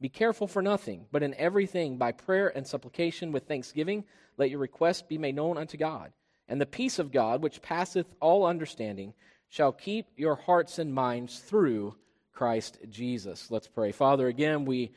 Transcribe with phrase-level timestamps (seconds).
[0.00, 4.04] Be careful for nothing, but in everything, by prayer and supplication with thanksgiving,
[4.36, 6.12] let your requests be made known unto God.
[6.48, 9.14] And the peace of God, which passeth all understanding,
[9.48, 11.94] shall keep your hearts and minds through
[12.32, 13.50] Christ Jesus.
[13.50, 13.92] Let's pray.
[13.92, 14.92] Father, again, we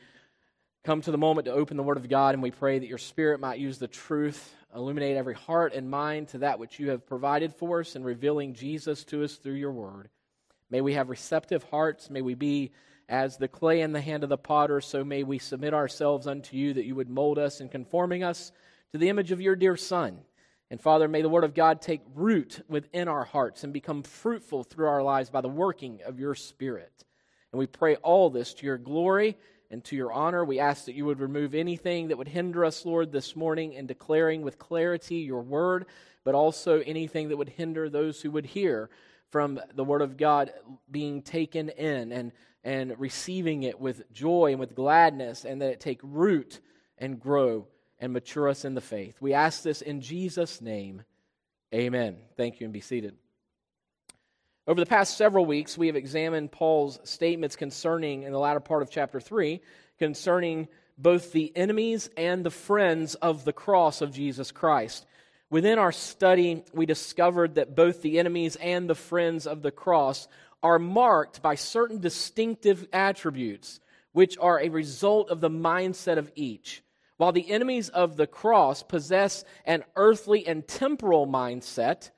[0.84, 2.98] come to the moment to open the Word of God, and we pray that your
[2.98, 7.06] Spirit might use the truth, illuminate every heart and mind to that which you have
[7.06, 10.08] provided for us in revealing Jesus to us through your Word.
[10.70, 12.10] May we have receptive hearts.
[12.10, 12.72] May we be
[13.08, 16.56] as the clay in the hand of the potter, so may we submit ourselves unto
[16.56, 18.52] you that you would mold us in conforming us
[18.92, 20.18] to the image of your dear Son.
[20.70, 24.64] And Father, may the Word of God take root within our hearts and become fruitful
[24.64, 27.04] through our lives by the working of your Spirit.
[27.52, 29.38] And we pray all this to your glory
[29.70, 30.44] and to your honor.
[30.44, 33.86] We ask that you would remove anything that would hinder us, Lord, this morning in
[33.86, 35.86] declaring with clarity your word,
[36.24, 38.90] but also anything that would hinder those who would hear
[39.30, 40.52] from the Word of God
[40.90, 42.32] being taken in and,
[42.64, 46.60] and receiving it with joy and with gladness, and that it take root
[46.98, 47.66] and grow
[47.98, 49.16] and mature us in the faith.
[49.20, 51.02] We ask this in Jesus' name.
[51.74, 52.16] Amen.
[52.36, 53.14] Thank you, and be seated.
[54.66, 58.82] Over the past several weeks, we have examined Paul's statements concerning, in the latter part
[58.82, 59.60] of chapter 3,
[59.98, 65.06] concerning both the enemies and the friends of the cross of Jesus Christ.
[65.50, 70.28] Within our study, we discovered that both the enemies and the friends of the cross
[70.62, 73.80] are marked by certain distinctive attributes,
[74.12, 76.82] which are a result of the mindset of each.
[77.16, 82.10] While the enemies of the cross possess an earthly and temporal mindset,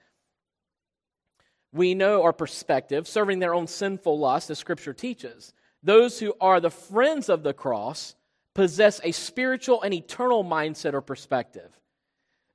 [1.72, 5.52] we know our perspective, serving their own sinful lust, as Scripture teaches.
[5.82, 8.14] Those who are the friends of the cross
[8.54, 11.70] possess a spiritual and eternal mindset or perspective.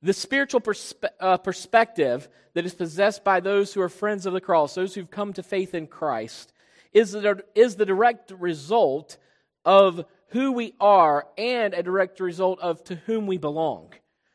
[0.06, 4.40] The spiritual perspe- uh, perspective that is possessed by those who are friends of the
[4.40, 6.54] cross, those who've come to faith in Christ,
[6.94, 9.18] is the, is the direct result
[9.66, 13.94] of who we are and a direct result of to whom we belong.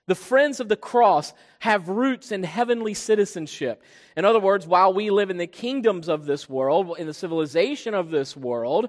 [0.08, 3.80] The friends of the cross have roots in heavenly citizenship.
[4.16, 7.94] In other words, while we live in the kingdoms of this world, in the civilization
[7.94, 8.88] of this world,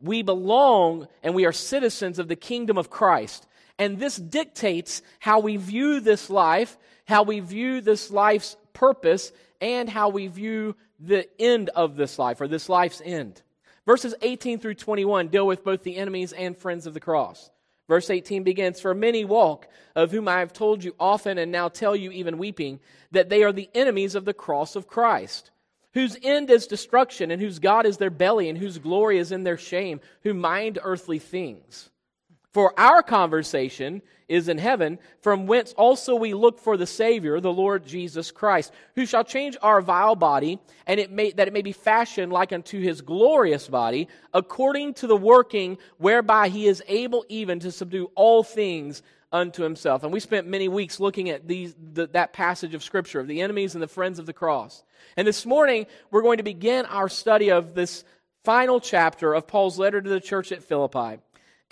[0.00, 3.46] we belong and we are citizens of the kingdom of Christ.
[3.82, 9.88] And this dictates how we view this life, how we view this life's purpose, and
[9.88, 13.42] how we view the end of this life, or this life's end.
[13.84, 17.50] Verses 18 through 21 deal with both the enemies and friends of the cross.
[17.88, 19.66] Verse 18 begins For many walk,
[19.96, 22.78] of whom I have told you often and now tell you even weeping,
[23.10, 25.50] that they are the enemies of the cross of Christ,
[25.94, 29.42] whose end is destruction, and whose God is their belly, and whose glory is in
[29.42, 31.90] their shame, who mind earthly things.
[32.52, 37.52] For our conversation is in heaven, from whence also we look for the Savior, the
[37.52, 41.62] Lord Jesus Christ, who shall change our vile body, and it may, that it may
[41.62, 47.24] be fashioned like unto his glorious body, according to the working whereby he is able
[47.28, 49.02] even to subdue all things
[49.32, 50.02] unto himself.
[50.02, 53.40] And we spent many weeks looking at these, the, that passage of Scripture of the
[53.40, 54.84] enemies and the friends of the cross.
[55.16, 58.04] And this morning, we're going to begin our study of this
[58.44, 61.18] final chapter of Paul's letter to the church at Philippi.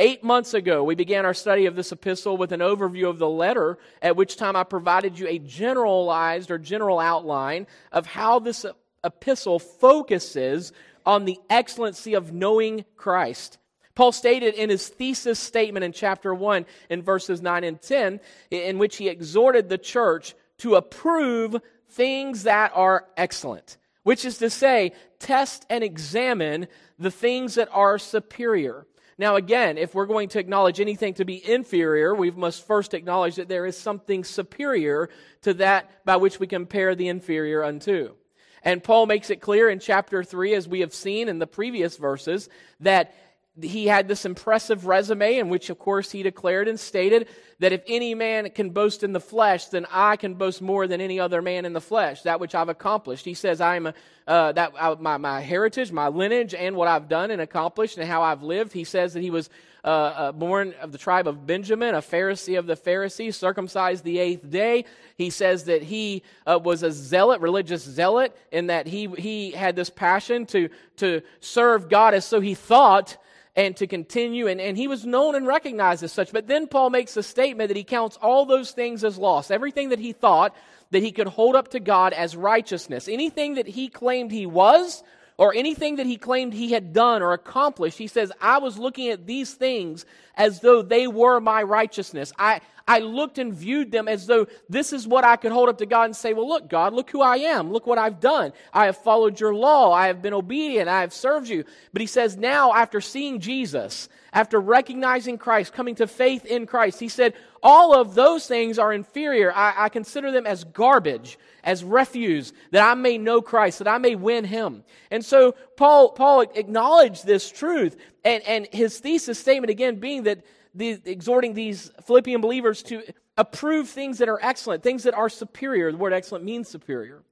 [0.02, 3.28] Eight months ago, we began our study of this epistle with an overview of the
[3.28, 8.64] letter, at which time I provided you a generalized or general outline of how this
[9.04, 10.72] epistle focuses
[11.04, 13.58] on the excellency of knowing Christ.
[13.94, 18.78] Paul stated in his thesis statement in chapter 1 in verses 9 and 10, in
[18.78, 21.56] which he exhorted the church to approve
[21.90, 26.68] things that are excellent, which is to say, test and examine
[26.98, 28.86] the things that are superior.
[29.20, 33.36] Now, again, if we're going to acknowledge anything to be inferior, we must first acknowledge
[33.36, 35.10] that there is something superior
[35.42, 38.14] to that by which we compare the inferior unto.
[38.62, 41.98] And Paul makes it clear in chapter 3, as we have seen in the previous
[41.98, 42.48] verses,
[42.80, 43.14] that
[43.62, 47.28] he had this impressive resume in which, of course, he declared and stated
[47.58, 51.00] that if any man can boast in the flesh, then I can boast more than
[51.00, 53.24] any other man in the flesh, that which I've accomplished.
[53.24, 53.94] He says, I'm a,
[54.26, 58.08] uh, that uh, my, my heritage, my lineage, and what I've done and accomplished and
[58.08, 58.72] how I've lived.
[58.72, 59.50] He says that he was
[59.84, 64.18] uh, uh, born of the tribe of Benjamin, a Pharisee of the Pharisees, circumcised the
[64.18, 64.84] eighth day.
[65.16, 69.76] He says that he uh, was a zealot, religious zealot, in that he, he had
[69.76, 73.16] this passion to, to serve God as so he thought
[73.56, 74.46] and to continue.
[74.46, 76.32] And, and he was known and recognized as such.
[76.32, 79.50] But then Paul makes a statement that he counts all those things as lost.
[79.50, 80.54] Everything that he thought
[80.90, 83.08] that he could hold up to God as righteousness.
[83.08, 85.02] Anything that he claimed he was,
[85.40, 89.08] or anything that he claimed he had done or accomplished, he says, I was looking
[89.08, 90.04] at these things
[90.34, 92.30] as though they were my righteousness.
[92.38, 92.60] I,
[92.90, 95.86] I looked and viewed them as though this is what I could hold up to
[95.86, 97.70] God and say, Well, look, God, look who I am.
[97.70, 98.52] Look what I've done.
[98.74, 99.92] I have followed your law.
[99.92, 100.88] I have been obedient.
[100.88, 101.62] I have served you.
[101.92, 106.98] But he says, Now, after seeing Jesus, after recognizing Christ, coming to faith in Christ,
[106.98, 109.52] he said, All of those things are inferior.
[109.54, 113.98] I, I consider them as garbage, as refuse, that I may know Christ, that I
[113.98, 114.82] may win him.
[115.12, 120.42] And so Paul, Paul acknowledged this truth, and, and his thesis statement again being that
[120.74, 123.02] the, exhorting these Philippian believers to
[123.36, 125.90] approve things that are excellent, things that are superior.
[125.90, 127.22] The word excellent means superior.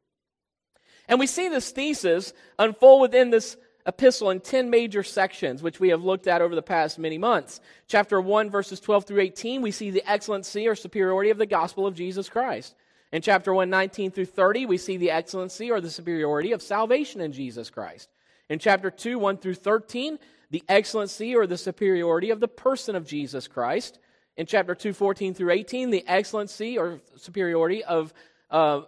[1.09, 3.57] And we see this thesis unfold within this
[3.87, 7.61] epistle in 10 major sections, which we have looked at over the past many months.
[7.87, 11.87] Chapter 1, verses 12 through 18, we see the excellency or superiority of the gospel
[11.87, 12.75] of Jesus Christ.
[13.11, 17.23] In chapter 1, 19 through 30, we see the excellency or the superiority of salvation
[17.23, 18.11] in Jesus Christ.
[18.51, 20.19] In chapter 2, 1 through 13,
[20.51, 23.99] the excellency or the superiority of the person of Jesus Christ.
[24.37, 28.15] In chapter 2, 14 through 18, the excellency or superiority of
[28.51, 28.83] uh,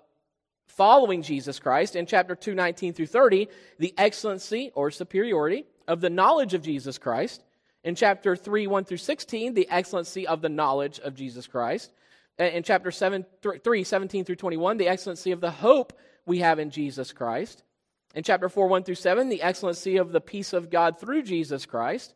[0.69, 1.97] following Jesus Christ.
[1.97, 3.49] In chapter 2, 19 through 30,
[3.79, 7.43] the excellency or superiority of the knowledge of Jesus Christ.
[7.83, 11.93] In chapter 3, 1 through 16, the excellency of the knowledge of Jesus Christ.
[12.39, 13.27] In chapter 7,
[13.63, 15.93] 3, 17 through 21, the excellency of the hope
[16.25, 17.63] we have in Jesus Christ.
[18.15, 21.65] In chapter 4, 1 through 7, the excellency of the peace of God through Jesus
[21.65, 22.15] Christ,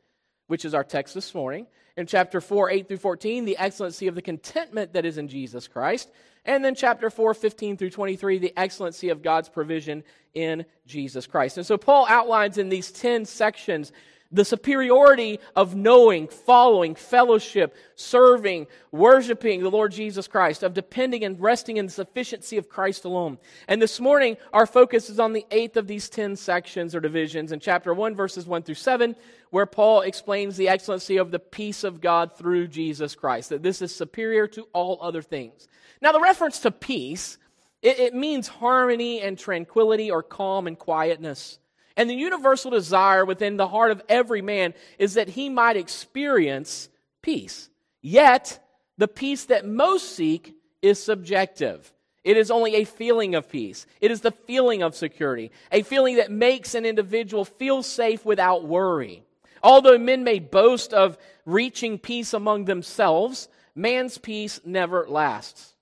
[0.49, 1.67] which is our text this morning.
[1.97, 5.69] In chapter 4, 8 through 14, the excellency of the contentment that is in Jesus
[5.69, 6.11] Christ.
[6.45, 10.03] And then chapter 4, 15 through 23, the excellency of God's provision
[10.35, 11.59] in Jesus Christ.
[11.59, 13.93] And so Paul outlines in these 10 sections
[14.33, 21.41] the superiority of knowing, following, fellowship, serving, worshiping the Lord Jesus Christ, of depending and
[21.41, 23.39] resting in the sufficiency of Christ alone.
[23.69, 27.53] And this morning, our focus is on the eighth of these ten sections or divisions
[27.53, 29.15] in chapter 1, verses 1 through 7,
[29.51, 33.83] where Paul explains the excellency of the peace of God through Jesus Christ, that this
[33.83, 35.69] is superior to all other things.
[36.03, 37.39] Now, the reference to peace,
[37.83, 41.61] it, it means harmony and tranquility or calm and quietness.
[41.97, 46.89] And the universal desire within the heart of every man is that he might experience
[47.23, 47.71] peace.
[48.03, 48.61] Yet,
[48.99, 51.93] the peace that most seek is subjective.
[52.25, 53.87] It is only a feeling of peace.
[54.01, 58.65] It is the feeling of security, a feeling that makes an individual feel safe without
[58.65, 59.23] worry.
[59.63, 65.74] Although men may boast of reaching peace among themselves, man's peace never lasts.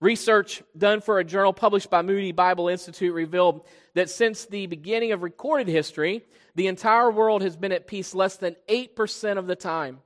[0.00, 5.10] Research done for a journal published by Moody Bible Institute revealed that since the beginning
[5.10, 6.24] of recorded history,
[6.54, 9.98] the entire world has been at peace less than 8% of the time.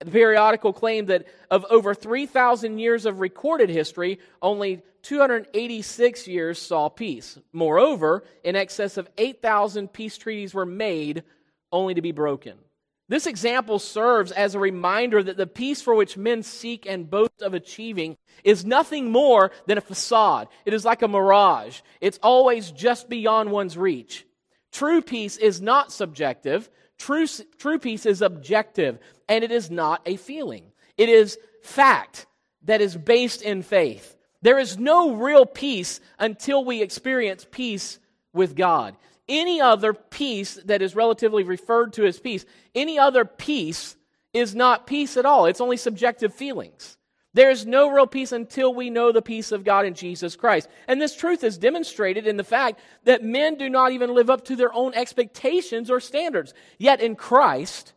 [0.00, 6.90] The periodical claimed that of over 3,000 years of recorded history, only 286 years saw
[6.90, 7.38] peace.
[7.52, 11.24] Moreover, in excess of 8,000 peace treaties were made
[11.72, 12.58] only to be broken.
[13.08, 17.40] This example serves as a reminder that the peace for which men seek and boast
[17.40, 20.48] of achieving is nothing more than a facade.
[20.66, 21.80] It is like a mirage.
[22.02, 24.26] It's always just beyond one's reach.
[24.72, 26.68] True peace is not subjective.
[26.98, 27.26] True,
[27.56, 30.72] true peace is objective, and it is not a feeling.
[30.98, 32.26] It is fact
[32.64, 34.16] that is based in faith.
[34.42, 37.98] There is no real peace until we experience peace
[38.34, 38.96] with God
[39.28, 42.44] any other peace that is relatively referred to as peace,
[42.74, 43.96] any other peace
[44.32, 45.46] is not peace at all.
[45.46, 46.96] It's only subjective feelings.
[47.34, 50.68] There is no real peace until we know the peace of God in Jesus Christ.
[50.88, 54.46] And this truth is demonstrated in the fact that men do not even live up
[54.46, 56.54] to their own expectations or standards.
[56.78, 57.92] Yet in Christ,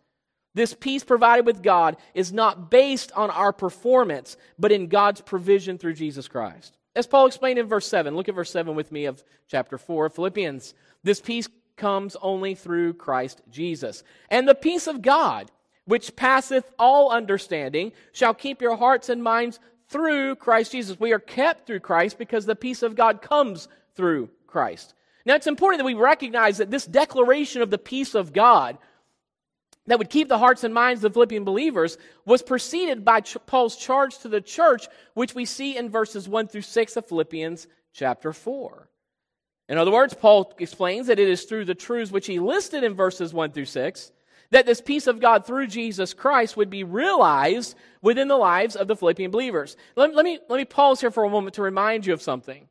[0.53, 5.77] this peace provided with God is not based on our performance, but in God's provision
[5.77, 6.77] through Jesus Christ.
[6.93, 10.07] As Paul explained in verse 7, look at verse 7 with me of chapter 4
[10.07, 10.73] of Philippians.
[11.03, 14.03] This peace comes only through Christ Jesus.
[14.29, 15.51] And the peace of God,
[15.85, 20.99] which passeth all understanding, shall keep your hearts and minds through Christ Jesus.
[20.99, 24.93] We are kept through Christ because the peace of God comes through Christ.
[25.25, 28.77] Now, it's important that we recognize that this declaration of the peace of God
[29.87, 34.17] that would keep the hearts and minds of Philippian believers was preceded by Paul's charge
[34.19, 38.87] to the church, which we see in verses 1 through 6 of Philippians chapter 4.
[39.71, 42.93] In other words, Paul explains that it is through the truths which he listed in
[42.93, 44.11] verses 1 through 6
[44.49, 48.89] that this peace of God through Jesus Christ would be realized within the lives of
[48.89, 49.77] the Philippian believers.
[49.95, 52.67] Let, let, me, let me pause here for a moment to remind you of something.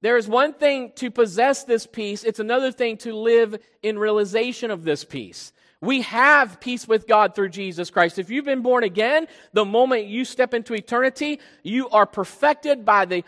[0.00, 4.70] There is one thing to possess this peace, it's another thing to live in realization
[4.70, 5.52] of this peace.
[5.86, 8.18] We have peace with God through Jesus Christ.
[8.18, 13.04] If you've been born again, the moment you step into eternity, you are perfected by
[13.04, 13.22] the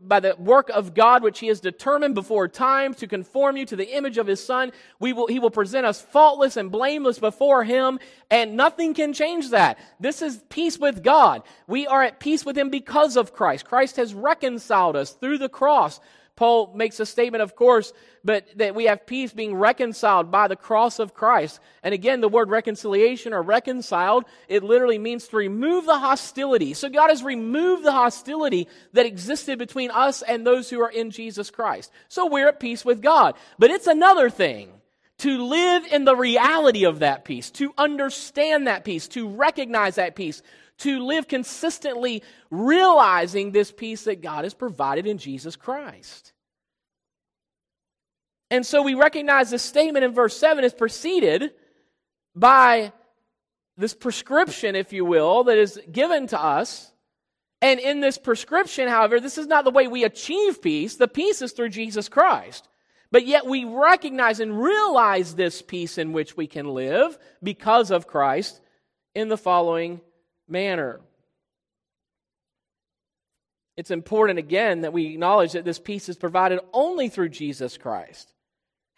[0.00, 3.76] by the work of God, which He has determined before time to conform you to
[3.76, 4.72] the image of His Son.
[4.98, 7.98] We will, he will present us faultless and blameless before Him,
[8.30, 9.78] and nothing can change that.
[10.00, 11.42] This is peace with God.
[11.66, 13.66] We are at peace with Him because of Christ.
[13.66, 16.00] Christ has reconciled us through the cross.
[16.38, 17.92] Paul makes a statement, of course,
[18.22, 21.58] but that we have peace being reconciled by the cross of Christ.
[21.82, 26.74] And again, the word reconciliation or reconciled, it literally means to remove the hostility.
[26.74, 31.10] So God has removed the hostility that existed between us and those who are in
[31.10, 31.90] Jesus Christ.
[32.08, 33.34] So we're at peace with God.
[33.58, 34.70] But it's another thing
[35.18, 40.14] to live in the reality of that peace, to understand that peace, to recognize that
[40.14, 40.40] peace,
[40.78, 46.32] to live consistently realizing this peace that God has provided in Jesus Christ.
[48.50, 51.52] And so we recognize this statement in verse 7 is preceded
[52.34, 52.92] by
[53.76, 56.92] this prescription, if you will, that is given to us.
[57.60, 60.96] And in this prescription, however, this is not the way we achieve peace.
[60.96, 62.68] The peace is through Jesus Christ.
[63.10, 68.06] But yet we recognize and realize this peace in which we can live because of
[68.06, 68.60] Christ
[69.14, 70.00] in the following
[70.48, 71.00] manner.
[73.76, 78.32] It's important, again, that we acknowledge that this peace is provided only through Jesus Christ.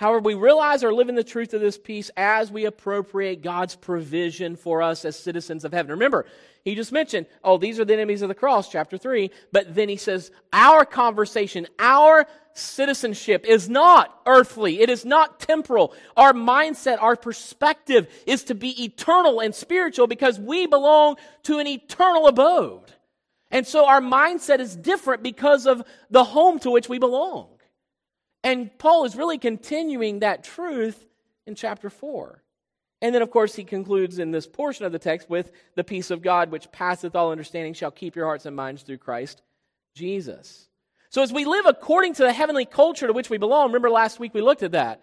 [0.01, 3.77] However, we realize or live in the truth of this peace as we appropriate God's
[3.77, 5.93] provision for us as citizens of heaven.
[5.93, 6.25] Remember,
[6.65, 9.31] he just mentioned, oh, these are the enemies of the cross, chapter 3.
[9.53, 14.81] But then he says, our conversation, our citizenship is not earthly.
[14.81, 15.93] It is not temporal.
[16.17, 21.67] Our mindset, our perspective is to be eternal and spiritual because we belong to an
[21.67, 22.95] eternal abode.
[23.51, 27.49] And so our mindset is different because of the home to which we belong.
[28.43, 31.05] And Paul is really continuing that truth
[31.47, 32.43] in chapter 4.
[33.03, 36.11] And then, of course, he concludes in this portion of the text with the peace
[36.11, 39.43] of God, which passeth all understanding, shall keep your hearts and minds through Christ
[39.95, 40.69] Jesus.
[41.09, 44.21] So, as we live according to the heavenly culture to which we belong, remember last
[44.21, 45.03] week we looked at that.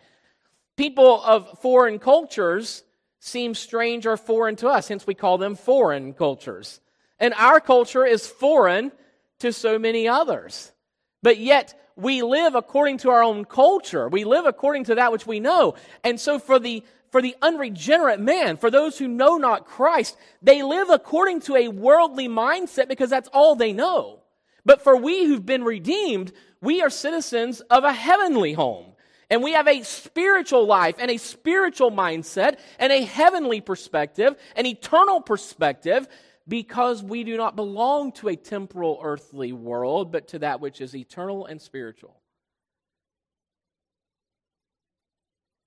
[0.77, 2.83] People of foreign cultures
[3.19, 6.79] seem strange or foreign to us, hence we call them foreign cultures.
[7.19, 8.91] And our culture is foreign
[9.39, 10.71] to so many others.
[11.21, 14.07] But yet, we live according to our own culture.
[14.07, 15.75] We live according to that which we know.
[16.03, 20.61] And so for the for the unregenerate man, for those who know not Christ, they
[20.61, 24.19] live according to a worldly mindset because that's all they know.
[24.65, 28.87] But for we who've been redeemed, we are citizens of a heavenly home.
[29.29, 34.65] And we have a spiritual life and a spiritual mindset and a heavenly perspective, an
[34.65, 36.07] eternal perspective
[36.47, 40.95] because we do not belong to a temporal earthly world, but to that which is
[40.95, 42.21] eternal and spiritual.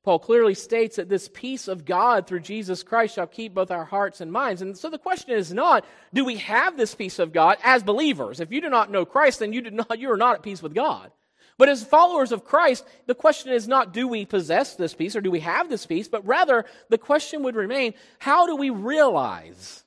[0.02, 3.84] Paul clearly states that this peace of God through Jesus Christ shall keep both our
[3.84, 4.62] hearts and minds.
[4.62, 5.84] And so the question is not,
[6.14, 8.40] do we have this peace of God as believers?
[8.40, 10.62] If you do not know Christ, then you, do not, you are not at peace
[10.62, 11.12] with God.
[11.58, 15.20] But as followers of Christ, the question is not, do we possess this peace or
[15.20, 16.08] do we have this peace?
[16.08, 19.84] But rather, the question would remain, how do we realize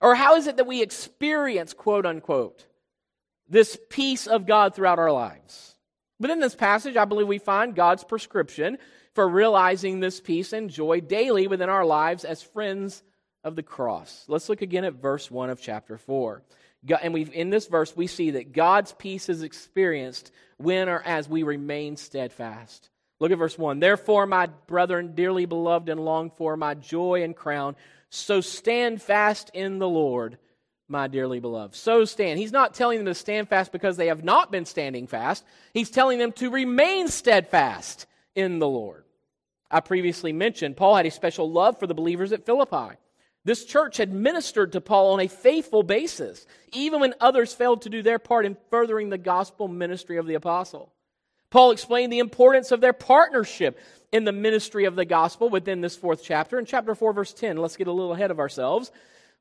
[0.00, 2.66] or how is it that we experience, quote unquote,
[3.48, 5.76] this peace of God throughout our lives?
[6.20, 8.78] But in this passage, I believe we find God's prescription
[9.14, 13.02] for realizing this peace and joy daily within our lives as friends
[13.44, 14.24] of the cross.
[14.28, 16.42] Let's look again at verse 1 of chapter 4.
[17.02, 21.28] and we in this verse, we see that God's peace is experienced when or as
[21.28, 22.90] we remain steadfast.
[23.20, 23.80] Look at verse 1.
[23.80, 27.74] Therefore, my brethren, dearly beloved and longed for, my joy and crown,
[28.10, 30.38] so stand fast in the Lord,
[30.88, 31.74] my dearly beloved.
[31.74, 32.38] So stand.
[32.38, 35.44] He's not telling them to stand fast because they have not been standing fast.
[35.74, 39.04] He's telling them to remain steadfast in the Lord.
[39.70, 42.96] I previously mentioned Paul had a special love for the believers at Philippi.
[43.44, 47.90] This church had ministered to Paul on a faithful basis, even when others failed to
[47.90, 50.92] do their part in furthering the gospel ministry of the apostle.
[51.50, 53.78] Paul explained the importance of their partnership
[54.12, 56.58] in the ministry of the gospel within this fourth chapter.
[56.58, 58.90] In chapter 4, verse 10, let's get a little ahead of ourselves.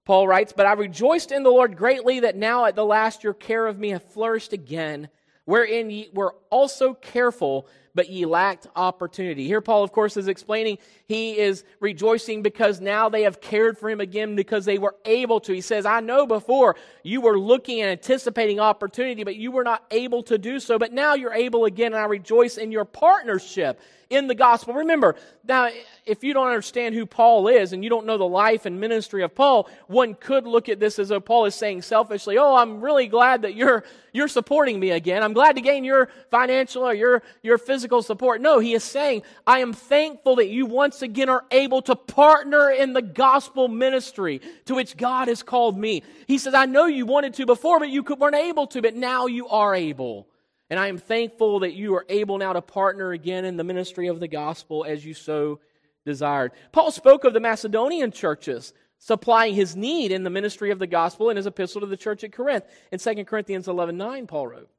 [0.06, 3.34] Paul writes, But I rejoiced in the Lord greatly that now at the last your
[3.34, 5.10] care of me hath flourished again,
[5.46, 9.48] wherein ye were also careful but ye lacked opportunity.
[9.48, 13.90] Here, Paul, of course, is explaining he is rejoicing because now they have cared for
[13.90, 15.52] him again because they were able to.
[15.52, 19.84] He says, I know before you were looking and anticipating opportunity, but you were not
[19.90, 20.78] able to do so.
[20.78, 24.74] But now you're able again, and I rejoice in your partnership in the gospel.
[24.74, 25.70] Remember, now,
[26.06, 29.24] if you don't understand who Paul is and you don't know the life and ministry
[29.24, 32.82] of Paul, one could look at this as though Paul is saying selfishly, Oh, I'm
[32.82, 33.84] really glad that you're,
[34.14, 35.24] you're supporting me again.
[35.24, 38.42] I'm glad to gain your financial or your, your physical support.
[38.42, 42.70] No, he is saying, I am thankful that you once again are able to partner
[42.70, 46.04] in the gospel ministry to which God has called me.
[46.28, 49.26] He says, I know you wanted to before, but you weren't able to, but now
[49.28, 50.28] you are able.
[50.70, 54.08] And I am thankful that you are able now to partner again in the ministry
[54.08, 55.60] of the gospel as you so
[56.06, 56.52] desired.
[56.72, 61.30] Paul spoke of the Macedonian churches supplying his need in the ministry of the gospel
[61.30, 62.66] in his epistle to the church at Corinth.
[62.92, 64.70] In 2 Corinthians 11 9, Paul wrote,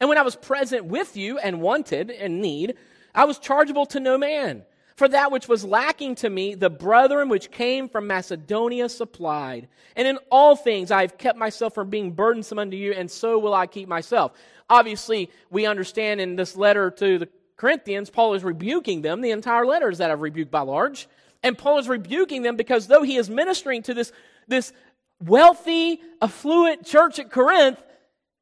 [0.00, 2.74] And when I was present with you and wanted and need,
[3.14, 4.64] I was chargeable to no man.
[5.02, 9.66] For that which was lacking to me, the brethren which came from Macedonia supplied.
[9.96, 13.36] And in all things I have kept myself from being burdensome unto you, and so
[13.40, 14.30] will I keep myself.
[14.70, 19.22] Obviously, we understand in this letter to the Corinthians, Paul is rebuking them.
[19.22, 21.08] The entire letter is that of rebuke by large.
[21.42, 24.12] And Paul is rebuking them because though he is ministering to this,
[24.46, 24.72] this
[25.20, 27.82] wealthy, affluent church at Corinth,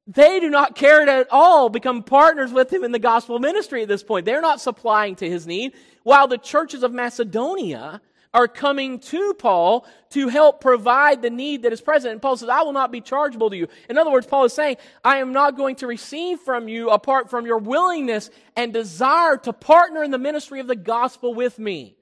[0.07, 3.83] they do not care to at all become partners with him in the gospel ministry
[3.83, 4.25] at this point.
[4.25, 8.00] They're not supplying to his need, while the churches of Macedonia
[8.33, 12.12] are coming to Paul to help provide the need that is present.
[12.12, 13.66] And Paul says, I will not be chargeable to you.
[13.88, 17.28] In other words, Paul is saying, I am not going to receive from you apart
[17.28, 21.97] from your willingness and desire to partner in the ministry of the gospel with me.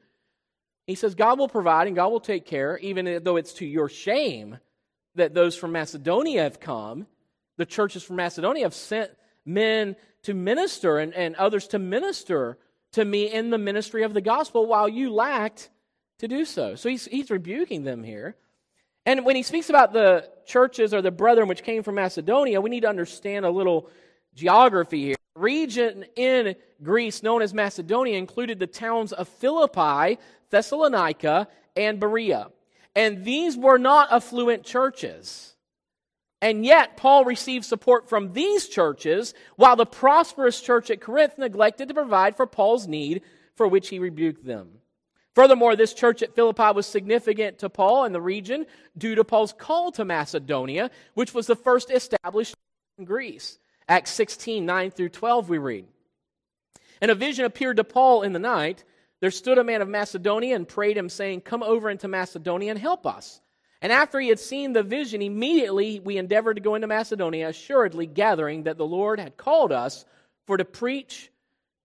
[0.87, 3.88] He says, God will provide and God will take care, even though it's to your
[3.88, 4.59] shame
[5.14, 7.07] that those from Macedonia have come.
[7.59, 9.11] The churches from Macedonia have sent
[9.45, 12.57] men to minister and, and others to minister
[12.93, 15.69] to me in the ministry of the gospel while you lacked
[16.19, 16.75] to do so.
[16.75, 18.37] So he's, he's rebuking them here.
[19.05, 22.71] And when he speaks about the churches or the brethren which came from Macedonia, we
[22.71, 23.91] need to understand a little
[24.35, 25.17] geography here.
[25.35, 30.19] The region in Greece known as Macedonia included the towns of Philippi,
[30.50, 32.49] Thessalonica, and Berea.
[32.95, 35.55] And these were not affluent churches.
[36.40, 41.88] And yet, Paul received support from these churches, while the prosperous church at Corinth neglected
[41.88, 43.23] to provide for Paul's need,
[43.57, 44.78] for which he rebuked them.
[45.35, 48.66] Furthermore, this church at Philippi was significant to Paul in the region
[48.97, 52.54] due to Paul's call to Macedonia, which was the first established
[52.99, 53.59] in Greece.
[53.88, 55.87] Acts 16, 9 through 12, we read.
[57.00, 58.85] And a vision appeared to Paul in the night.
[59.21, 62.78] There stood a man of Macedonia and prayed him, saying, Come over into Macedonia and
[62.78, 63.40] help us.
[63.80, 68.06] And after he had seen the vision, immediately we endeavored to go into Macedonia, assuredly
[68.06, 70.04] gathering that the Lord had called us
[70.47, 71.30] for to preach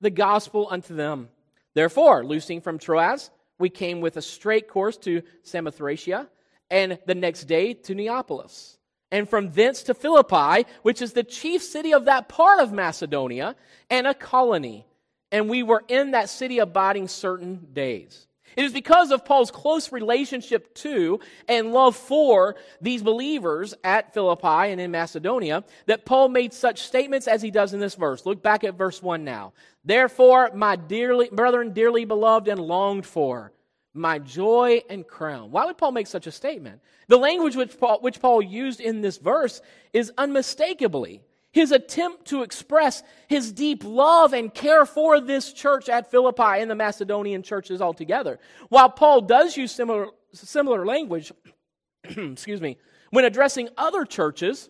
[0.02, 1.30] the gospel unto them.
[1.76, 6.28] Therefore, loosing from Troas, we came with a straight course to Samothracia,
[6.70, 8.78] and the next day to Neapolis.
[9.12, 13.56] And from thence to Philippi, which is the chief city of that part of Macedonia,
[13.90, 14.88] and a colony.
[15.32, 18.28] And we were in that city abiding certain days.
[18.56, 24.72] It is because of Paul's close relationship to and love for these believers at Philippi
[24.72, 28.26] and in Macedonia that Paul made such statements as he does in this verse.
[28.26, 29.54] Look back at verse 1 now.
[29.86, 33.52] Therefore, my dearly, brethren, dearly beloved and longed for,
[33.94, 35.52] my joy and crown.
[35.52, 36.82] Why would Paul make such a statement?
[37.08, 39.62] The language which Paul, which Paul used in this verse
[39.92, 41.22] is unmistakably
[41.54, 46.70] his attempt to express his deep love and care for this church at Philippi and
[46.70, 48.40] the Macedonian churches altogether.
[48.70, 51.32] While Paul does use similar, similar language,
[52.04, 52.78] excuse me,
[53.12, 54.68] when addressing other churches,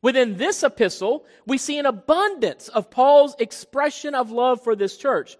[0.00, 5.36] within this epistle, we see an abundance of Paul's expression of love for this church.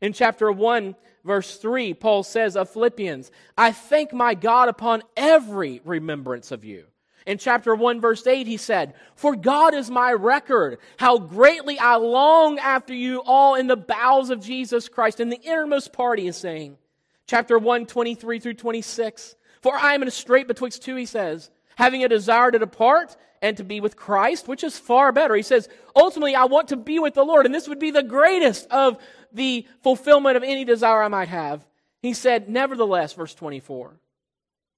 [0.00, 5.80] In chapter 1, verse 3, Paul says of Philippians, I thank my God upon every
[5.84, 6.86] remembrance of you.
[7.26, 11.96] In chapter 1, verse 8, he said, For God is my record, how greatly I
[11.96, 15.20] long after you all in the bowels of Jesus Christ.
[15.20, 16.78] And the innermost party is saying,
[17.26, 21.50] chapter 1, 23 through 26, For I am in a strait betwixt two, he says,
[21.76, 25.34] having a desire to depart and to be with Christ, which is far better.
[25.34, 28.02] He says, Ultimately, I want to be with the Lord, and this would be the
[28.02, 28.98] greatest of
[29.32, 31.66] the fulfillment of any desire I might have.
[32.02, 33.98] He said, Nevertheless, verse 24,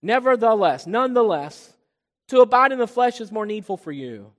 [0.03, 1.72] Nevertheless, nonetheless,
[2.33, 4.33] to abide in the flesh is more needful for you.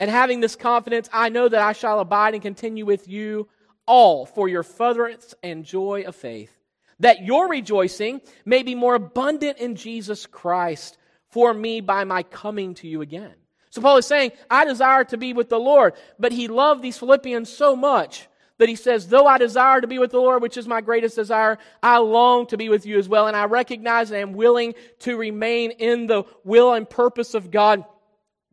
[0.00, 3.48] And having this confidence, I know that I shall abide and continue with you
[3.86, 6.52] all for your furtherance and joy of faith,
[6.98, 10.98] that your rejoicing may be more abundant in Jesus Christ
[11.30, 13.34] for me by my coming to you again.
[13.70, 16.98] So Paul is saying, I desire to be with the Lord, but he loved these
[16.98, 18.26] Philippians so much
[18.58, 21.16] that he says, Though I desire to be with the Lord, which is my greatest
[21.16, 23.26] desire, I long to be with you as well.
[23.26, 27.84] And I recognize and am willing to remain in the will and purpose of God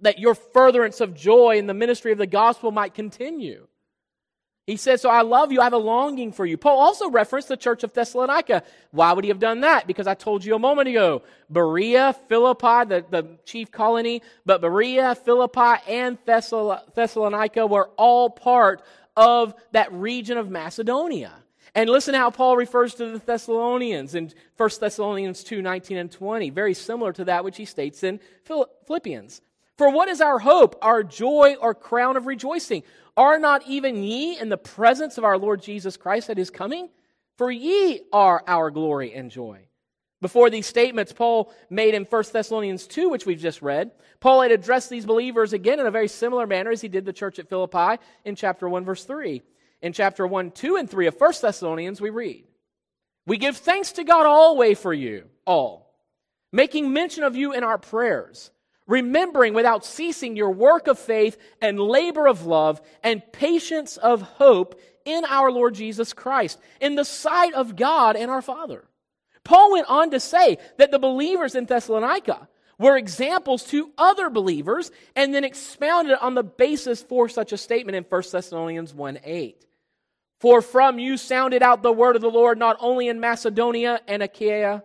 [0.02, 3.68] that your furtherance of joy in the ministry of the gospel might continue.
[4.68, 5.60] He says, So I love you.
[5.60, 6.56] I have a longing for you.
[6.56, 8.64] Paul also referenced the church of Thessalonica.
[8.92, 9.88] Why would he have done that?
[9.88, 15.16] Because I told you a moment ago Berea, Philippi, the, the chief colony, but Berea,
[15.16, 18.82] Philippi, and Thessalonica were all part
[19.22, 21.32] of that region of Macedonia.
[21.76, 26.50] And listen how Paul refers to the Thessalonians in 1 Thessalonians 2 19 and 20,
[26.50, 29.42] very similar to that which he states in Philippians.
[29.78, 32.84] For what is our hope, our joy, or crown of rejoicing?
[33.16, 36.90] Are not even ye in the presence of our Lord Jesus Christ at his coming?
[37.38, 39.68] For ye are our glory and joy.
[40.22, 44.52] Before these statements Paul made in 1 Thessalonians 2, which we've just read, Paul had
[44.52, 47.50] addressed these believers again in a very similar manner as he did the church at
[47.50, 49.42] Philippi in chapter 1, verse 3.
[49.82, 52.44] In chapter 1, 2, and 3 of 1 Thessalonians, we read,
[53.26, 55.92] We give thanks to God always for you, all,
[56.52, 58.52] making mention of you in our prayers,
[58.86, 64.80] remembering without ceasing your work of faith and labor of love and patience of hope
[65.04, 68.84] in our Lord Jesus Christ, in the sight of God and our Father.
[69.44, 74.92] Paul went on to say that the believers in Thessalonica were examples to other believers
[75.16, 79.66] and then expounded on the basis for such a statement in 1 Thessalonians 1 8.
[80.40, 84.24] For from you sounded out the word of the Lord not only in Macedonia and
[84.24, 84.84] Achaia,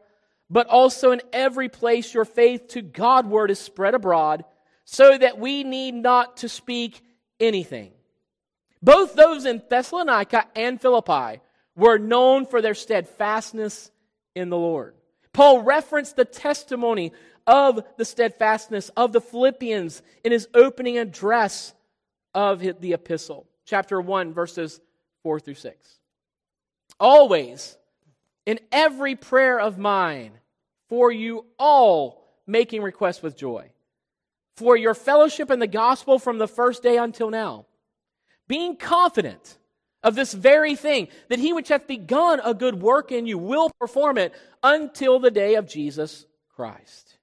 [0.51, 4.45] but also in every place your faith to Godward is spread abroad,
[4.85, 7.03] so that we need not to speak
[7.41, 7.93] anything.
[8.83, 11.41] Both those in Thessalonica and Philippi
[11.75, 13.91] were known for their steadfastness
[14.37, 14.95] in the Lord.
[15.33, 17.13] Paul referenced the testimony
[17.47, 21.75] of the steadfastness of the Philippians in his opening address
[22.35, 24.81] of the epistle, chapter 1, verses
[25.23, 25.99] 4 through 6.
[27.01, 27.77] Always,
[28.45, 30.33] in every prayer of mine,
[30.89, 33.71] for you all making requests with joy,
[34.57, 37.67] for your fellowship in the gospel from the first day until now,
[38.49, 39.59] being confident
[40.03, 43.71] of this very thing, that he which hath begun a good work in you will
[43.81, 47.17] perform it until the day of Jesus Christ.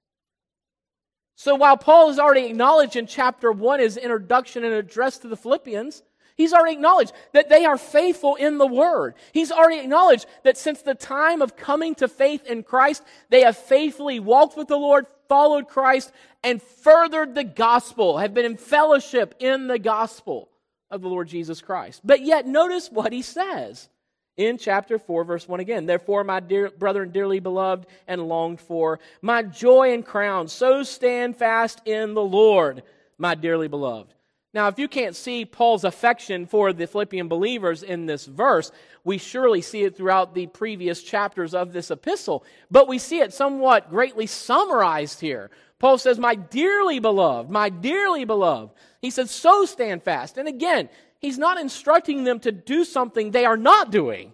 [1.36, 5.36] So while Paul has already acknowledged in chapter 1 his introduction and address to the
[5.36, 6.02] Philippians,
[6.36, 9.14] He's already acknowledged that they are faithful in the Word.
[9.32, 13.56] He's already acknowledged that since the time of coming to faith in Christ, they have
[13.56, 16.10] faithfully walked with the Lord, followed Christ,
[16.42, 20.48] and furthered the gospel, have been in fellowship in the gospel
[20.90, 22.00] of the Lord Jesus Christ.
[22.04, 23.88] But yet, notice what he says
[24.36, 25.86] in chapter 4, verse 1 again.
[25.86, 31.36] Therefore, my dear brethren, dearly beloved and longed for, my joy and crown, so stand
[31.36, 32.82] fast in the Lord,
[33.18, 34.12] my dearly beloved.
[34.52, 38.70] Now, if you can't see Paul's affection for the Philippian believers in this verse,
[39.02, 42.44] we surely see it throughout the previous chapters of this epistle.
[42.70, 45.50] But we see it somewhat greatly summarized here.
[45.78, 48.72] Paul says, My dearly beloved, my dearly beloved.
[49.02, 50.38] He says, So stand fast.
[50.38, 50.88] And again,
[51.20, 54.32] he's not instructing them to do something they are not doing,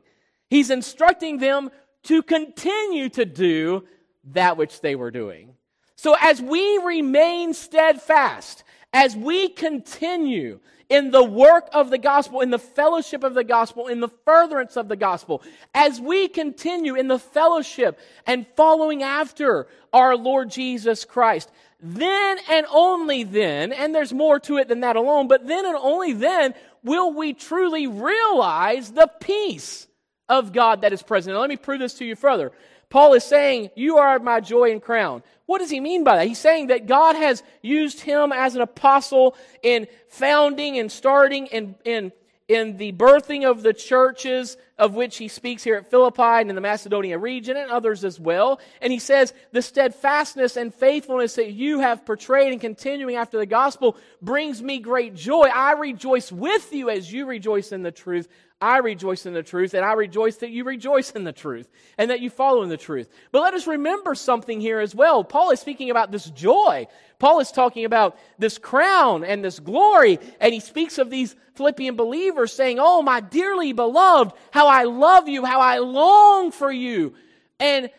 [0.48, 1.70] he's instructing them
[2.05, 3.85] to continue to do
[4.33, 5.55] that which they were doing.
[5.96, 12.50] So as we remain steadfast, as we continue in the work of the gospel, in
[12.50, 15.40] the fellowship of the gospel, in the furtherance of the gospel,
[15.72, 21.50] as we continue in the fellowship and following after our Lord Jesus Christ,
[21.81, 25.76] then and only then, and there's more to it than that alone, but then and
[25.76, 29.87] only then will we truly realize the peace
[30.29, 31.35] of God that is present.
[31.35, 32.53] Now, let me prove this to you further.
[32.90, 35.22] Paul is saying, You are my joy and crown.
[35.46, 36.26] What does he mean by that?
[36.26, 41.76] He's saying that God has used him as an apostle in founding and starting and
[41.85, 42.12] in,
[42.48, 46.55] in the birthing of the churches of which he speaks here at Philippi and in
[46.55, 48.61] the Macedonia region and others as well.
[48.81, 53.46] And he says, the steadfastness and faithfulness that you have portrayed and continuing after the
[53.46, 55.48] gospel brings me great joy.
[55.53, 58.29] I rejoice with you as you rejoice in the truth
[58.61, 62.11] I rejoice in the truth, and I rejoice that you rejoice in the truth and
[62.11, 63.09] that you follow in the truth.
[63.33, 65.25] But let us remember something here as well.
[65.25, 66.87] Paul is speaking about this joy.
[67.18, 71.96] Paul is talking about this crown and this glory, and he speaks of these Philippian
[71.96, 77.14] believers saying, Oh, my dearly beloved, how I love you, how I long for you.
[77.59, 77.90] And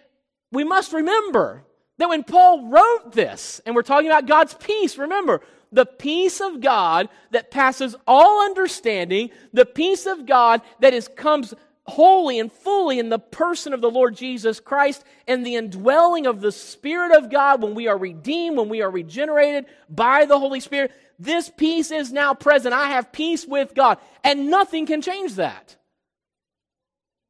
[0.51, 1.63] we must remember
[1.97, 6.61] that when Paul wrote this, and we're talking about God's peace, remember, the peace of
[6.61, 11.53] God that passes all understanding, the peace of God that is comes
[11.85, 16.41] wholly and fully in the person of the Lord Jesus Christ and the indwelling of
[16.41, 20.59] the Spirit of God when we are redeemed, when we are regenerated by the Holy
[20.59, 20.91] Spirit.
[21.17, 22.73] This peace is now present.
[22.73, 25.75] I have peace with God, and nothing can change that.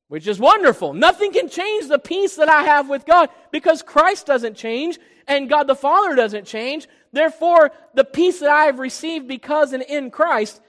[0.08, 0.94] Which is wonderful.
[0.94, 5.50] Nothing can change the peace that I have with God because Christ doesn't change and
[5.50, 6.90] God the Father doesn't change.
[7.14, 10.62] Therefore, the peace that I have received because and in Christ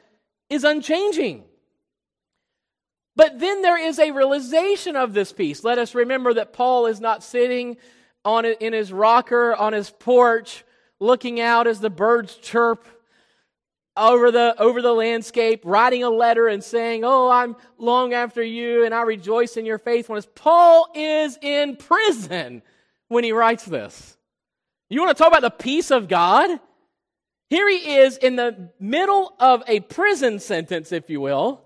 [0.48, 1.44] is unchanging.
[3.14, 5.62] But then there is a realization of this peace.
[5.64, 7.76] Let us remember that Paul is not sitting
[8.24, 10.64] on in his rocker on his porch
[11.00, 12.86] looking out as the birds chirp
[13.96, 18.84] over the over the landscape, writing a letter and saying, "Oh, I'm long after you,
[18.84, 22.62] and I rejoice in your faithfulness." Paul is in prison
[23.08, 24.16] when he writes this.
[24.92, 26.50] You want to talk about the peace of God?
[27.48, 31.62] Here he is in the middle of a prison sentence, if you will,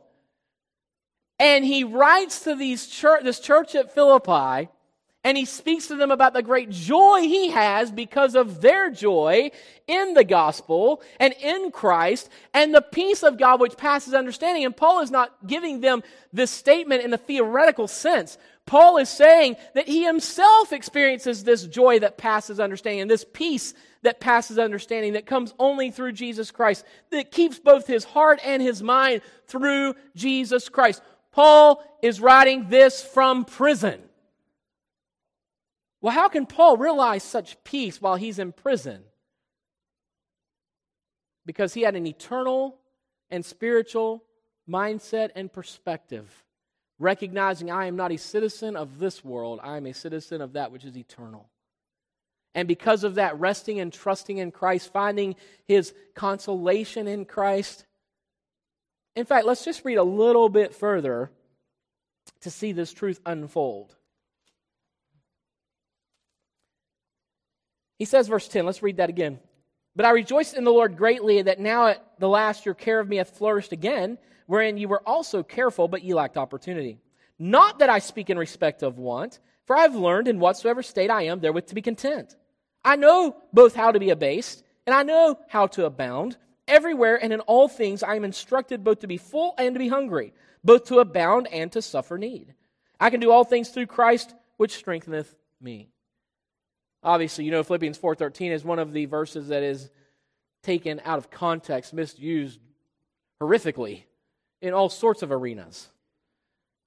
[1.40, 4.68] and he writes to these church, this church at Philippi
[5.26, 9.50] and he speaks to them about the great joy he has because of their joy
[9.88, 14.64] in the gospel and in Christ and the peace of God which passes understanding.
[14.64, 18.38] And Paul is not giving them this statement in a theoretical sense.
[18.66, 23.74] Paul is saying that he himself experiences this joy that passes understanding and this peace
[24.02, 28.60] that passes understanding that comes only through Jesus Christ, that keeps both his heart and
[28.60, 31.00] his mind through Jesus Christ.
[31.30, 34.00] Paul is writing this from prison.
[36.00, 39.02] Well, how can Paul realize such peace while he's in prison?
[41.44, 42.78] Because he had an eternal
[43.30, 44.24] and spiritual
[44.68, 46.44] mindset and perspective,
[46.98, 50.72] recognizing I am not a citizen of this world, I am a citizen of that
[50.72, 51.48] which is eternal.
[52.54, 57.84] And because of that, resting and trusting in Christ, finding his consolation in Christ.
[59.14, 61.30] In fact, let's just read a little bit further
[62.40, 63.94] to see this truth unfold.
[67.98, 69.38] He says, verse 10, let's read that again.
[69.94, 73.08] But I rejoice in the Lord greatly that now at the last your care of
[73.08, 76.98] me hath flourished again, wherein you were also careful, but ye lacked opportunity.
[77.38, 81.10] Not that I speak in respect of want, for I have learned in whatsoever state
[81.10, 82.36] I am therewith to be content.
[82.84, 86.36] I know both how to be abased, and I know how to abound.
[86.68, 89.88] Everywhere and in all things I am instructed both to be full and to be
[89.88, 90.32] hungry,
[90.64, 92.54] both to abound and to suffer need.
[92.98, 95.90] I can do all things through Christ, which strengtheneth me.
[97.02, 99.90] Obviously, you know Philippians 4:13 is one of the verses that is
[100.62, 102.58] taken out of context, misused
[103.40, 104.04] horrifically
[104.60, 105.88] in all sorts of arenas,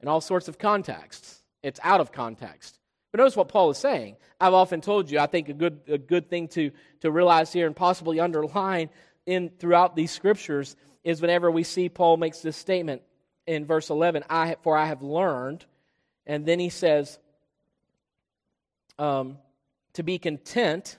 [0.01, 1.41] in all sorts of contexts.
[1.61, 2.79] It's out of context.
[3.11, 4.17] But notice what Paul is saying.
[4.39, 7.67] I've often told you, I think a good, a good thing to, to realize here
[7.67, 8.89] and possibly underline
[9.25, 13.01] in throughout these scriptures is whenever we see Paul makes this statement
[13.47, 15.65] in verse 11, I, for I have learned,
[16.25, 17.17] and then he says,
[18.99, 19.37] um,
[19.93, 20.97] to be content.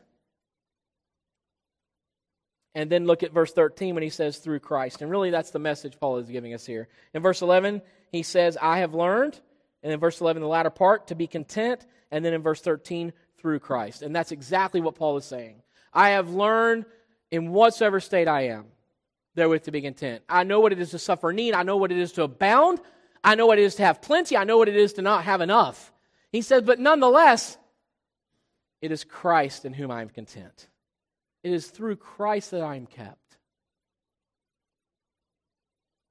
[2.74, 5.02] And then look at verse 13 when he says, through Christ.
[5.02, 6.88] And really, that's the message Paul is giving us here.
[7.14, 9.40] In verse 11, he says, I have learned.
[9.82, 11.84] And in verse 11, the latter part, to be content.
[12.10, 14.02] And then in verse 13, through Christ.
[14.02, 15.62] And that's exactly what Paul is saying.
[15.92, 16.84] I have learned
[17.30, 18.66] in whatsoever state I am,
[19.34, 20.22] therewith to be content.
[20.28, 21.54] I know what it is to suffer need.
[21.54, 22.80] I know what it is to abound.
[23.24, 24.36] I know what it is to have plenty.
[24.36, 25.92] I know what it is to not have enough.
[26.30, 27.58] He says, but nonetheless,
[28.80, 30.68] it is Christ in whom I am content.
[31.42, 33.16] It is through Christ that I am kept.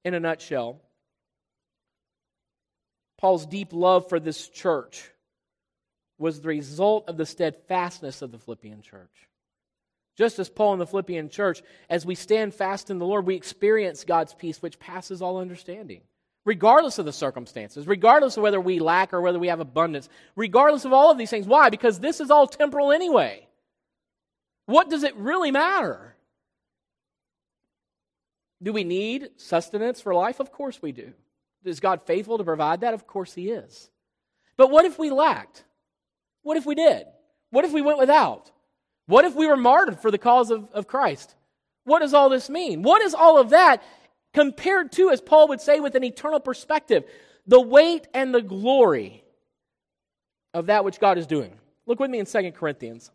[0.04, 0.80] In a nutshell,
[3.18, 5.10] Paul's deep love for this church
[6.18, 9.28] was the result of the steadfastness of the Philippian church.
[10.16, 13.36] Just as Paul and the Philippian church, as we stand fast in the Lord, we
[13.36, 16.02] experience God's peace, which passes all understanding
[16.44, 20.84] regardless of the circumstances, regardless of whether we lack or whether we have abundance, regardless
[20.84, 21.46] of all of these things.
[21.46, 21.70] Why?
[21.70, 23.46] Because this is all temporal anyway.
[24.70, 26.14] What does it really matter?
[28.62, 30.38] Do we need sustenance for life?
[30.38, 31.12] Of course we do.
[31.64, 32.94] Is God faithful to provide that?
[32.94, 33.90] Of course He is.
[34.56, 35.64] But what if we lacked?
[36.42, 37.06] What if we did?
[37.50, 38.50] What if we went without?
[39.06, 41.34] What if we were martyred for the cause of, of Christ?
[41.84, 42.82] What does all this mean?
[42.82, 43.82] What is all of that
[44.32, 47.04] compared to, as Paul would say, with an eternal perspective,
[47.44, 49.24] the weight and the glory
[50.54, 51.58] of that which God is doing.
[51.86, 53.10] Look with me in 2 Corinthians.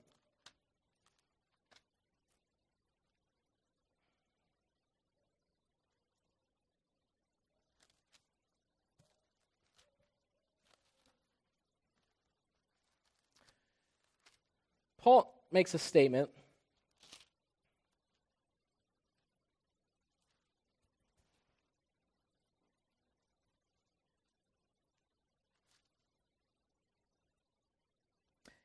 [15.06, 16.32] Paul makes a statement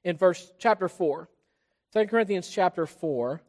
[0.03, 1.29] in verse chapter 4.
[1.93, 3.43] 2 Corinthians chapter 4.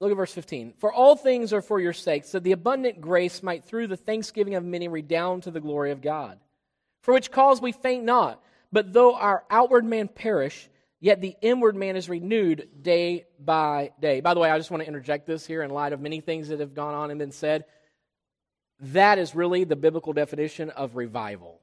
[0.00, 0.74] Look at verse 15.
[0.76, 4.54] For all things are for your sakes, that the abundant grace might through the thanksgiving
[4.54, 6.38] of many redound to the glory of God.
[7.08, 8.38] For which cause we faint not,
[8.70, 10.68] but though our outward man perish,
[11.00, 14.20] yet the inward man is renewed day by day.
[14.20, 16.48] By the way, I just want to interject this here in light of many things
[16.48, 17.64] that have gone on and been said.
[18.80, 21.62] That is really the biblical definition of revival.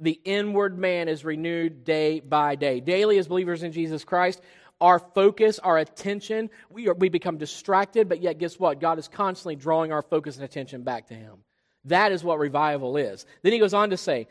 [0.00, 2.80] the inward man is renewed day by day.
[2.80, 4.40] Daily, as believers in Jesus Christ,
[4.80, 8.80] our focus, our attention, we, are, we become distracted, but yet, guess what?
[8.80, 11.38] God is constantly drawing our focus and attention back to Him.
[11.88, 13.26] That is what revival is.
[13.42, 14.28] Then he goes on to say,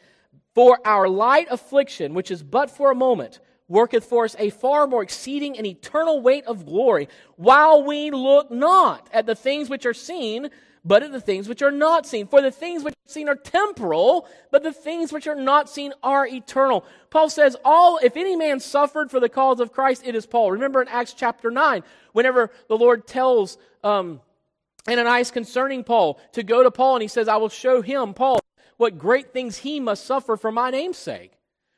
[0.56, 4.88] For our light affliction, which is but for a moment, worketh for us a far
[4.88, 9.86] more exceeding and eternal weight of glory, while we look not at the things which
[9.86, 10.50] are seen,
[10.86, 12.28] but at the things which are not seen.
[12.28, 15.94] For the things which are seen are temporal, but the things which are not seen
[16.02, 16.86] are eternal.
[17.10, 20.52] Paul says, All if any man suffered for the cause of Christ, it is Paul.
[20.52, 24.22] Remember in Acts chapter 9, whenever the Lord tells um,
[24.90, 28.40] Ananias concerning Paul to go to Paul, and he says, I will show him, Paul,
[28.78, 31.34] what great things he must suffer for my name's sake.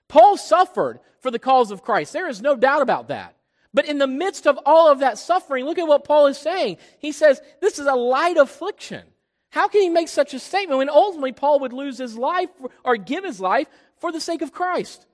[0.07, 2.13] Paul suffered for the cause of Christ.
[2.13, 3.35] There is no doubt about that.
[3.73, 6.77] But in the midst of all of that suffering, look at what Paul is saying.
[6.97, 9.03] He says, This is a light affliction.
[9.51, 12.49] How can he make such a statement when ultimately Paul would lose his life
[12.83, 13.67] or give his life
[13.97, 15.05] for the sake of Christ?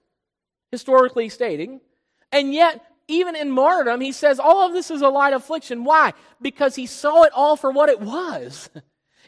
[0.72, 1.82] Historically stating.
[2.32, 5.84] And yet, even in martyrdom, he says all of this is a light affliction.
[5.84, 6.14] Why?
[6.42, 8.70] Because he saw it all for what it was.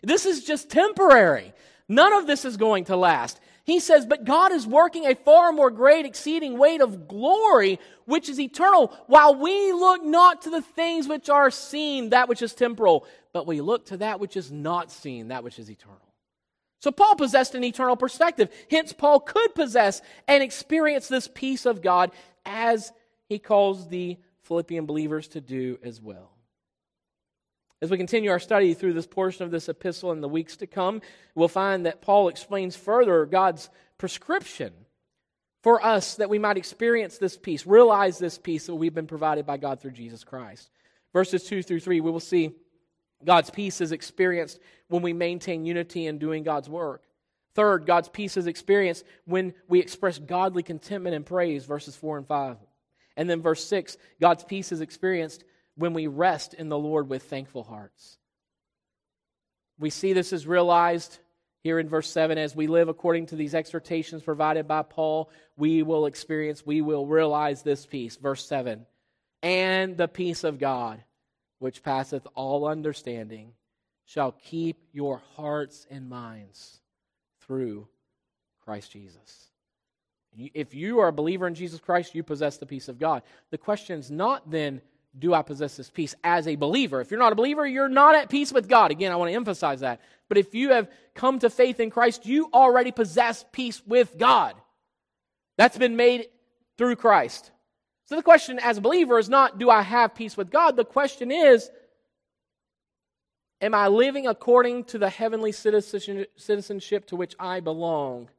[0.04, 1.54] This is just temporary.
[1.90, 3.40] None of this is going to last.
[3.64, 8.30] He says, But God is working a far more great, exceeding weight of glory, which
[8.30, 12.54] is eternal, while we look not to the things which are seen, that which is
[12.54, 15.98] temporal, but we look to that which is not seen, that which is eternal.
[16.80, 18.50] So Paul possessed an eternal perspective.
[18.70, 22.12] Hence, Paul could possess and experience this peace of God
[22.46, 22.94] as
[23.28, 26.32] he calls the Philippian believers to do as well.
[27.82, 30.68] As we continue our study through this portion of this epistle in the weeks to
[30.68, 31.02] come,
[31.36, 34.74] we'll find that Paul explains further God's prescription
[35.62, 39.46] for us that we might experience this peace, realize this peace that we've been provided
[39.46, 40.70] by God through Jesus Christ.
[41.14, 42.52] Verses 2 through 3, we will see
[43.24, 47.04] God's peace is experienced when we maintain unity in doing God's work.
[47.54, 52.28] Third, God's peace is experienced when we express godly contentment and praise, verses 4 and
[52.28, 52.58] 5.
[53.18, 55.44] And then verse 6, God's peace is experienced
[55.76, 58.18] when we rest in the Lord with thankful hearts.
[59.80, 61.20] We see this is realized
[61.64, 65.84] here in verse 7 as we live according to these exhortations provided by Paul, we
[65.84, 68.16] will experience, we will realize this peace.
[68.16, 68.86] Verse 7
[69.44, 71.04] And the peace of God,
[71.60, 73.54] which passeth all understanding,
[74.06, 76.80] shall keep your hearts and minds
[77.42, 77.88] through
[78.64, 79.50] Christ Jesus.
[80.36, 83.24] If you are a believer in Jesus Christ, you possess the peace of God.
[83.50, 84.82] The question is not then,
[85.18, 87.02] do I possess this peace as a believer?
[87.02, 88.92] If you're not a believer, you're not at peace with God.
[88.92, 90.00] Again, I want to emphasize that.
[90.30, 94.54] But if you have come to faith in Christ, you already possess peace with God.
[95.58, 96.28] That's been made
[96.78, 97.50] through Christ.
[98.06, 100.76] So the question as a believer is not, do I have peace with God?
[100.76, 101.72] The question is,
[103.60, 108.30] am I living according to the heavenly citizenship to which I belong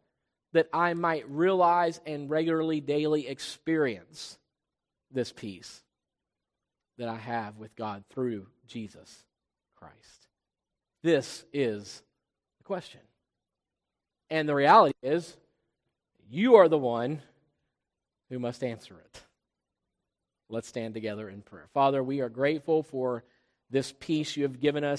[0.59, 4.38] that I might realize and regularly, daily experience
[5.11, 5.83] this peace?
[6.99, 9.25] that I have with God through Jesus
[9.77, 10.27] Christ?
[11.03, 12.03] This is
[12.59, 13.01] the question.
[14.31, 15.37] And the reality is,
[16.29, 17.23] you are the one
[18.29, 19.23] who must answer it.
[20.51, 21.68] Let's stand together in prayer.
[21.73, 23.25] Father, we are grateful for
[23.71, 24.97] this peace you have given us